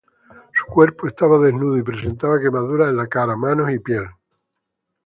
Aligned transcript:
Su 0.51 0.65
cuerpo 0.65 1.05
estaba 1.05 1.37
desnudo 1.37 1.77
y 1.77 1.83
presentaba 1.83 2.39
quemaduras 2.41 2.89
en 2.89 2.97
la 2.97 3.05
cara, 3.05 3.35
manos 3.35 3.71
y 3.71 3.77
pies. 3.77 4.01